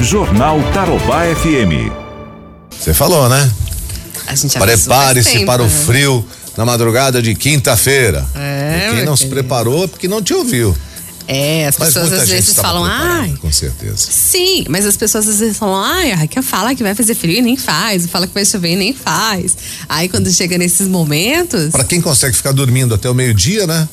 [0.00, 1.92] Jornal Tarobá FM.
[2.78, 3.50] Você falou, né?
[4.26, 5.70] A gente já Prepare-se para o né?
[5.70, 6.24] frio
[6.56, 8.26] na madrugada de quinta-feira.
[8.34, 10.74] É, E quem não se preparou é porque não te ouviu.
[11.26, 13.34] É, as Mas pessoas às vezes falam, ai.
[13.40, 13.96] Com certeza.
[14.10, 17.36] Sim, mas as pessoas às vezes falam, ai, a Raquel fala que vai fazer frio
[17.36, 19.54] e nem faz, fala que vai chover e nem faz.
[19.88, 21.70] Aí quando chega nesses momentos.
[21.70, 23.86] Para quem consegue ficar dormindo até o meio-dia, né?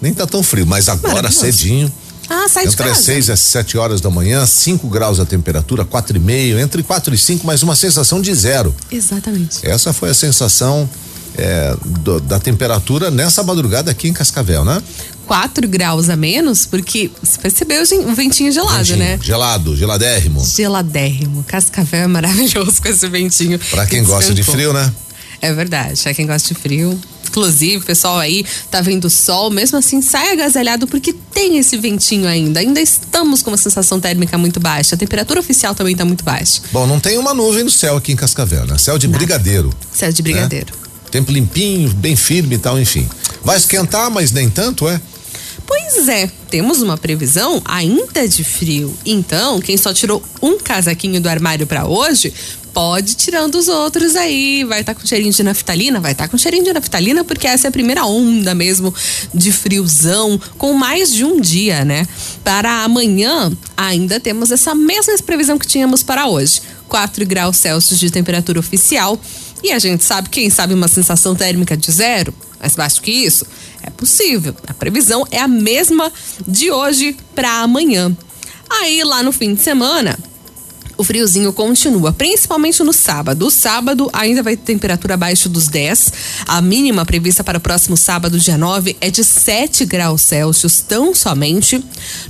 [0.00, 1.92] Nem tá tão frio, mas agora cedinho.
[2.28, 3.02] Ah, sai de Entre as casa.
[3.04, 7.18] 6 e as 7 horas da manhã, 5 graus a temperatura, 4,5, entre 4 e
[7.18, 8.74] 5, mas uma sensação de zero.
[8.90, 9.58] Exatamente.
[9.66, 10.88] Essa foi a sensação
[11.36, 14.82] é, do- da temperatura nessa madrugada aqui em Cascavel, né?
[15.26, 19.18] 4 graus a menos, porque você percebeu gente, o ventinho gelado, Ventinho, né?
[19.22, 20.44] Gelado, geladérrimo.
[20.44, 21.42] Geladérrimo.
[21.44, 23.58] Cascavel é maravilhoso com esse ventinho.
[23.70, 24.92] Pra quem que gosta de frio, né?
[25.40, 27.00] É verdade, pra quem gosta de frio.
[27.32, 32.28] Inclusive, o pessoal aí tá vendo sol, mesmo assim sai agasalhado porque tem esse ventinho
[32.28, 32.60] ainda.
[32.60, 34.94] Ainda estamos com uma sensação térmica muito baixa.
[34.94, 36.60] A temperatura oficial também tá muito baixa.
[36.70, 38.76] Bom, não tem uma nuvem no céu aqui em Cascavel, né?
[38.76, 39.72] Céu de brigadeiro.
[39.90, 40.74] Céu de brigadeiro.
[41.10, 43.08] Tempo limpinho, bem firme e tal, enfim.
[43.42, 45.00] Vai esquentar, mas nem tanto, é?
[45.66, 48.94] Pois é, temos uma previsão ainda de frio.
[49.06, 52.32] Então, quem só tirou um casaquinho do armário pra hoje,
[52.72, 54.64] pode ir tirando os outros aí.
[54.64, 56.00] Vai estar com cheirinho de naftalina?
[56.00, 58.94] Vai estar com cheirinho de naftalina, porque essa é a primeira onda mesmo
[59.32, 62.06] de friozão, com mais de um dia, né?
[62.42, 68.10] Para amanhã, ainda temos essa mesma previsão que tínhamos para hoje: 4 graus Celsius de
[68.10, 69.20] temperatura oficial.
[69.62, 73.46] E a gente sabe, quem sabe, uma sensação térmica de zero, mais baixo que isso,
[73.80, 74.56] é possível.
[74.66, 76.12] A previsão é a mesma
[76.46, 78.14] de hoje para amanhã.
[78.68, 80.18] Aí, lá no fim de semana,
[81.02, 83.48] o friozinho continua, principalmente no sábado.
[83.48, 86.12] O sábado ainda vai ter temperatura abaixo dos 10.
[86.46, 91.12] A mínima prevista para o próximo sábado, dia 9, é de 7 graus Celsius, tão
[91.12, 91.84] somente.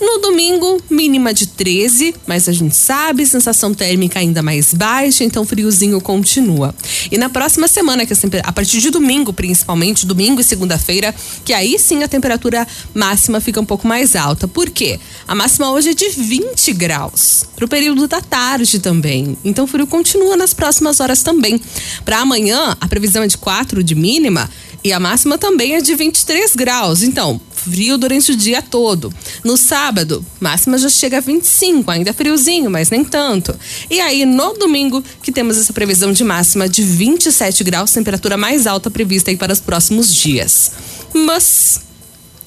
[0.00, 5.44] No domingo, mínima de 13, mas a gente sabe, sensação térmica ainda mais baixa, então
[5.44, 6.74] friozinho continua.
[7.12, 11.52] E na próxima semana, que é a partir de domingo, principalmente, domingo e segunda-feira, que
[11.52, 14.48] aí sim a temperatura máxima fica um pouco mais alta.
[14.48, 14.98] Por quê?
[15.26, 19.36] A máxima hoje é de 20 graus, para o período da tarde também.
[19.44, 21.60] Então o frio continua nas próximas horas também.
[22.04, 24.50] Para amanhã, a previsão é de 4 de mínima
[24.84, 27.02] e a máxima também é de 23 graus.
[27.02, 29.12] Então, frio durante o dia todo.
[29.42, 33.58] No sábado, máxima já chega a 25, ainda é friozinho, mas nem tanto.
[33.88, 38.66] E aí, no domingo, que temos essa previsão de máxima de 27 graus, temperatura mais
[38.66, 40.70] alta prevista aí para os próximos dias.
[41.14, 41.80] Mas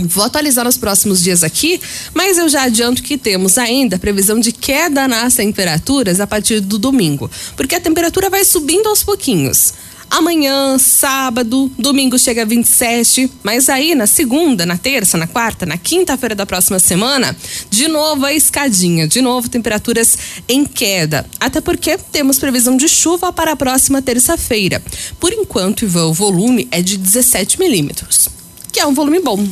[0.00, 1.80] Vou atualizar nos próximos dias aqui,
[2.14, 6.78] mas eu já adianto que temos ainda previsão de queda nas temperaturas a partir do
[6.78, 9.74] domingo, porque a temperatura vai subindo aos pouquinhos.
[10.10, 15.76] Amanhã, sábado, domingo chega a 27, mas aí na segunda, na terça, na quarta, na
[15.76, 17.36] quinta-feira da próxima semana,
[17.68, 20.16] de novo a escadinha, de novo temperaturas
[20.48, 21.26] em queda.
[21.38, 24.82] Até porque temos previsão de chuva para a próxima terça-feira.
[25.20, 28.30] Por enquanto, Ivan, o volume é de 17 milímetros,
[28.72, 29.46] que é um volume bom.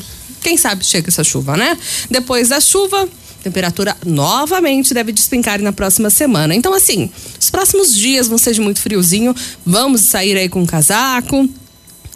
[0.47, 1.77] Quem sabe chega essa chuva, né?
[2.09, 3.09] Depois da chuva,
[3.43, 6.55] temperatura novamente deve despencar na próxima semana.
[6.55, 9.35] Então, assim, os próximos dias vão ser de muito friozinho.
[9.67, 11.49] Vamos sair aí com um casaco,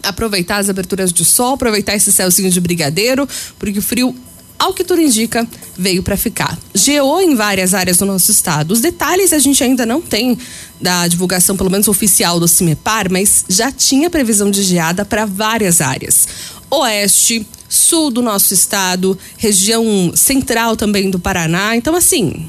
[0.01, 3.27] aproveitar as aberturas de sol, aproveitar esse céuzinho de brigadeiro,
[3.59, 4.15] porque o frio
[4.57, 5.45] ao que tudo indica,
[5.77, 6.57] veio para ficar.
[6.73, 8.71] Geou em várias áreas do nosso estado.
[8.71, 10.37] Os detalhes a gente ainda não tem
[10.79, 15.81] da divulgação, pelo menos oficial do CIMEPAR, mas já tinha previsão de geada para várias
[15.81, 16.27] áreas.
[16.69, 21.75] Oeste, sul do nosso estado, região central também do Paraná.
[21.75, 22.47] Então, assim,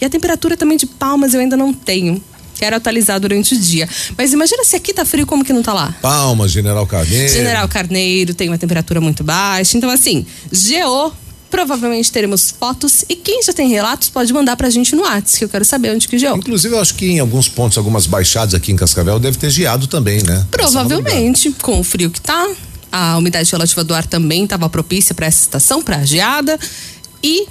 [0.00, 2.22] e a temperatura também de Palmas eu ainda não tenho.
[2.56, 3.88] Quero atualizar durante o dia.
[4.16, 5.94] Mas imagina se aqui tá frio, como que não tá lá?
[6.00, 7.32] Palmas, General Carneiro.
[7.32, 9.76] General Carneiro tem uma temperatura muito baixa.
[9.76, 11.12] Então, assim, geou.
[11.50, 15.44] Provavelmente teremos fotos e quem já tem relatos pode mandar pra gente no WhatsApp, que
[15.44, 16.36] eu quero saber onde que geou.
[16.36, 19.86] Inclusive, eu acho que em alguns pontos, algumas baixadas aqui em Cascavel, deve ter geado
[19.86, 20.44] também, né?
[20.50, 22.48] Provavelmente, com o frio que tá,
[22.94, 26.56] a umidade relativa do ar também estava propícia para essa estação, para geada,
[27.20, 27.48] e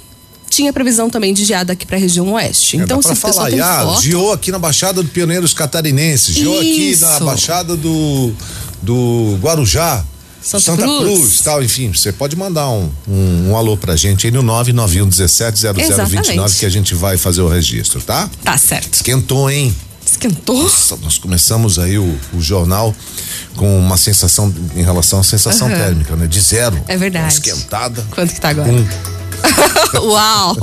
[0.48, 2.78] tinha previsão também de geada aqui para a região oeste.
[2.78, 6.58] É, então, se falar, tem ah, foto, geou aqui na Baixada do Pioneiros Catarinenses, geou
[6.58, 7.20] aqui na.
[7.20, 8.32] Baixada do,
[8.80, 10.02] do Guarujá.
[10.40, 10.98] Santa Cruz.
[10.98, 15.08] Cruz, tal, enfim, você pode mandar um, um, um alô pra gente aí no 991
[15.08, 16.58] 17 0029 Exatamente.
[16.58, 18.30] que a gente vai fazer o registro, tá?
[18.42, 18.92] tá certo.
[18.92, 19.74] Esquentou, hein?
[20.24, 20.62] Esquentou?
[20.62, 22.94] Nossa, nós começamos aí o, o jornal
[23.56, 25.76] com uma sensação em relação à sensação Aham.
[25.76, 26.26] térmica, né?
[26.26, 26.80] De zero.
[26.88, 27.34] É verdade.
[27.34, 28.04] Esquentada.
[28.10, 28.70] Quanto que tá agora?
[28.70, 28.86] Um.
[30.08, 30.56] Uau!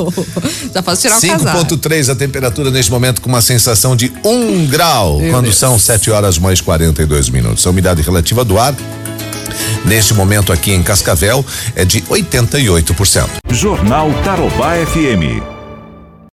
[0.73, 1.75] Já posso tirar o casaco.
[1.75, 5.57] 5.3 a temperatura neste momento com uma sensação de um grau, quando Deus.
[5.57, 7.65] são 7 horas mais 42 minutos.
[7.65, 8.75] A umidade relativa do ar,
[9.85, 13.27] neste momento aqui em Cascavel, é de 88%.
[13.51, 15.50] Jornal Tarobá FM.